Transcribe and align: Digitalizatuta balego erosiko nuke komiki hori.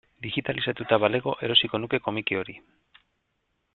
Digitalizatuta 0.25 0.97
balego 1.03 1.35
erosiko 1.49 1.81
nuke 1.83 2.01
komiki 2.09 2.39
hori. 2.41 2.57